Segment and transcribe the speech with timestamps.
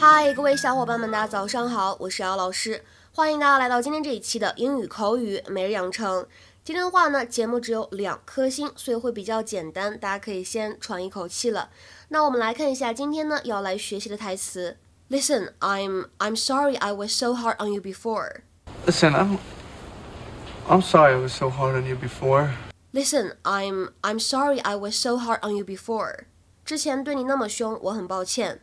[0.00, 6.24] 嗨，各位小伙伴们，大家早上好，我是姚老师，欢迎大家来到今天这一期的英语口语每日养成。
[6.62, 11.70] 今天的话呢，节目只有两颗星，所以会比较简单，大家可以先喘一口气了。
[12.10, 14.76] 那我们来看一下今天呢要来学习的台词。
[15.10, 18.42] Listen, I'm I'm sorry I was so hard on you before.
[18.86, 19.38] Listen, I'm
[20.68, 22.50] I'm sorry I was so hard on you before.
[22.92, 26.26] Listen, I'm I'm sorry I was so hard on you before.
[26.64, 28.60] 之前对你那么凶，我很抱歉。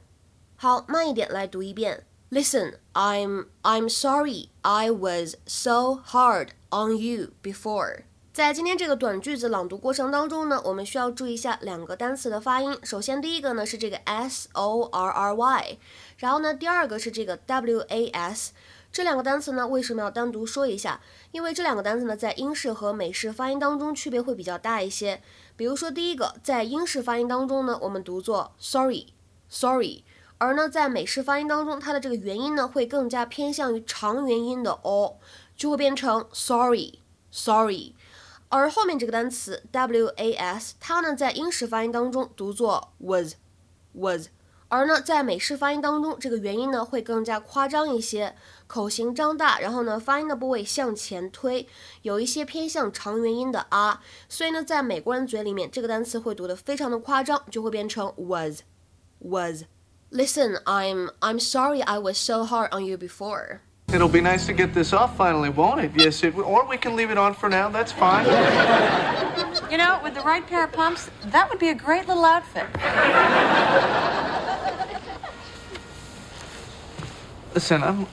[0.57, 2.05] 好，慢一点来读一遍。
[2.31, 8.03] Listen, I'm I'm sorry I was so hard on you before.
[8.33, 12.77] 在今天这个短句子朗读过程当中呢，我们需要注意一下两个单词的发音。
[12.83, 15.77] 首先，第一个呢是这个 s o r r y，
[16.17, 18.53] 然后呢，第二个是这个 w a s。
[18.91, 21.01] 这两个单词呢，为什么要单独说一下？
[21.33, 25.21] 因为这两个单词呢，在英式和美式发音当中区别会比较大一些。
[25.57, 30.03] 比如说，第一个，在英式发音当中呢，我们读作 sorry，sorry。
[30.37, 35.17] 而呢，在美式发音当中，它的这个元音呢会更加偏向于长元音的 o，
[35.55, 37.95] 就会变成 sorry，sorry。
[38.49, 44.27] 而后面这个单词 was，它呢在英式发音当中读作 was，was。
[44.67, 48.35] 而呢在美式发音当中，这个元音呢会更加夸张一些，
[48.67, 51.67] 口型张大，然后呢发音的部位向前推，
[52.01, 54.01] 有一些偏向长元音的啊。
[54.27, 59.63] 所以呢，在美国人嘴里面，这个单词会读得非常的夸张，就会变成 was，was。
[60.11, 63.61] Listen, I'm I'm sorry I was so hard on you before.
[63.93, 65.91] It'll be nice to get this off finally, won't it?
[65.95, 67.69] Yes, it or we can leave it on for now.
[67.69, 68.25] That's fine.
[69.69, 72.65] You know, with the right pair of pumps, that would be a great little outfit.
[77.53, 78.07] Listen, I'm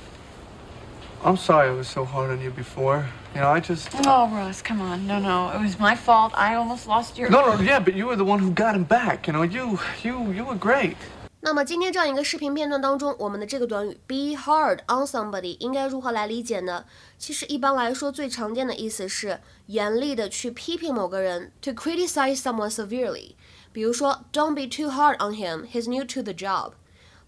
[1.25, 3.09] I'm sorry I was so hard on you before.
[3.35, 3.89] You know, I just.
[4.07, 5.07] Oh, Ross, come on.
[5.07, 6.33] No, no, it was my fault.
[6.35, 7.31] I almost lost your.
[7.31, 9.27] No, no, yeah, but you were the one who got him back.
[9.27, 10.97] You know, you, you, you were great.
[11.45, 16.85] 那么今天这样一个视频片段当中，我们的这个短语 be hard on somebody 应该如何来理解呢？
[17.19, 23.33] 其实一般来说，最常见的意思是严厉的去批评某个人，to criticize someone severely。
[23.73, 25.67] 比如说，Don't be too hard on him.
[25.67, 26.75] He's new to the job.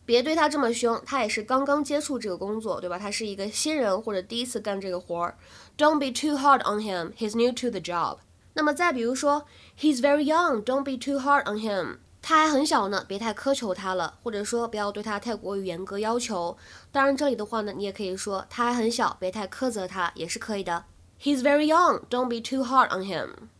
[0.06, 2.96] 别对他这么凶，他也是刚刚接触这个工作，对吧？
[2.96, 5.36] 他是一个新人或者第一次干这个活儿。
[5.76, 7.14] Don't be too hard on him.
[7.14, 8.18] He's new to the job.
[8.52, 10.62] 那么再比如说，He's very young.
[10.62, 11.96] Don't be too hard on him.
[12.26, 16.56] 他还很小呢，别太苛求他了，或者说不要对他太过于严格要求。
[16.90, 20.86] 当然，这里的话呢，你也可以说他还很小，别太苛责他，也是可以的。
[21.20, 23.50] He's very young, don't be too hard on him.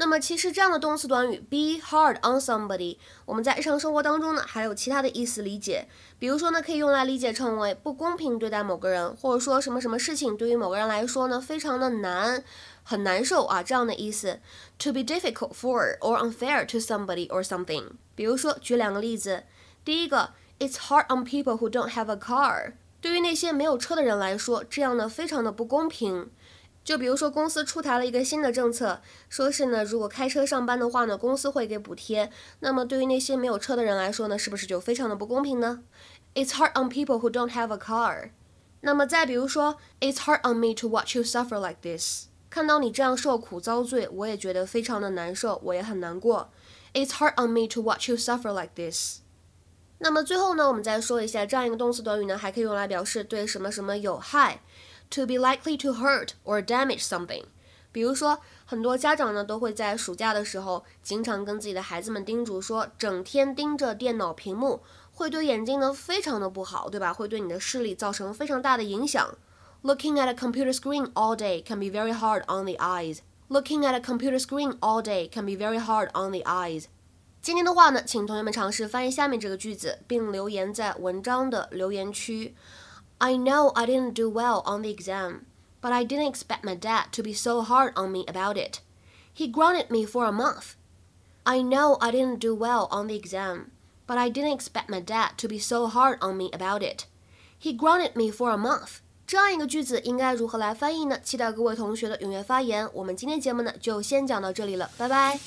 [0.00, 5.88] 那么其实这样的动词短语 be hard on somebody，我们在日常生活当中呢还有其他的意思理解。
[6.20, 12.44] 比如说呢，可以用来理解成为不公平对待某个人，或者说什么什么事情对于某个人来说呢非常的难。
[12.84, 14.40] 很难受啊，这样的意思。
[14.78, 17.84] To be difficult for or unfair to somebody or something。
[18.14, 19.42] 比如说，举两个例子。
[19.84, 22.74] 第一个，It's hard on people who don't have a car。
[23.00, 26.30] 对于那些没有车的人来说，这样呢非常的不公平。
[26.88, 32.32] 就比如说，公司出台了一个新的政策，说是呢，如果开车上班的话呢，公司会给补贴。
[32.60, 35.82] 那么对于那些没有车的人来说呢，是不是就非常的不公平呢
[36.34, 38.30] ？It's hard on people who don't have a car。
[38.80, 42.28] 那么再比如说，It's hard on me to watch you suffer like this。
[42.48, 46.48] 看到你这样受苦遭罪，我也觉得非常的难受，我也很难过。
[46.94, 49.18] It's hard on me to watch you suffer like this。
[49.98, 54.62] 那么最后呢，我们再说一下这样一个动词短语呢，还可以用来表示对什么什么有害
[55.10, 57.44] ，to be likely to hurt or damage something。
[57.90, 64.82] 比如说，很多家长呢都会在暑假的时候，经常跟自己的孩子们叮嘱说，整天盯着电脑屏幕
[65.12, 67.12] 会对眼睛呢非常的不好，对吧？
[67.12, 69.34] 会对你的视力造成非常大的影响。
[69.82, 73.20] Looking at a computer screen all day can be very hard on the eyes.
[73.48, 76.84] Looking at a computer screen all day can be very hard on the eyes.
[77.40, 82.54] 今天的话呢，请同学们尝试翻译下面这个句子，并留言在文章的留言区。
[83.20, 85.46] I know I didn't do well on the exam,
[85.80, 88.80] but I didn't expect my dad to be so hard on me about it.
[89.32, 90.76] He grounded me for a month.
[91.44, 93.72] I know I didn't do well on the exam,
[94.06, 97.06] but I didn't expect my dad to be so hard on me about it.
[97.58, 99.00] He grounded me for a month.
[99.28, 101.20] 这样一个句子应该如何来翻译呢？
[101.22, 102.88] 期待各位同学的踊跃发言。
[102.94, 105.38] 我们今天节目呢就先讲到这里了，拜拜。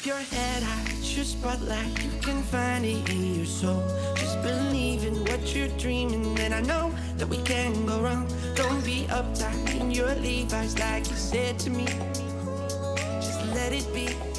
[13.53, 14.30] Let it be